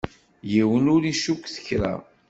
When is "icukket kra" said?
1.11-1.93